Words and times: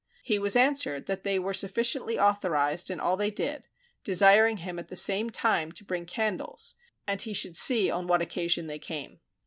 He 0.23 0.39
was 0.39 0.55
answered 0.55 1.05
that 1.05 1.21
they 1.23 1.37
were 1.37 1.53
sufficiently 1.53 2.17
authorised 2.17 2.89
in 2.89 2.99
all 2.99 3.15
they 3.15 3.29
did, 3.29 3.67
desiring 4.03 4.57
him 4.57 4.79
at 4.79 4.87
the 4.87 4.95
same 4.95 5.29
time 5.29 5.71
to 5.73 5.83
bring 5.85 6.07
candles 6.07 6.73
and 7.05 7.21
he 7.21 7.33
should 7.33 7.55
see 7.55 7.91
on 7.91 8.07
what 8.07 8.19
occasion 8.23 8.65
they 8.65 8.79
came. 8.79 9.19